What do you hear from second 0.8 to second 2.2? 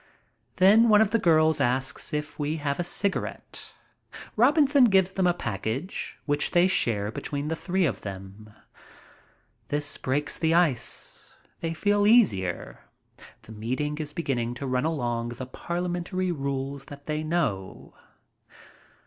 one of the girls asks